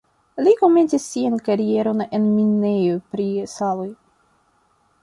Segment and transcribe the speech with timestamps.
[0.45, 3.91] Li komencis sian karieron en minejoj pri saloj.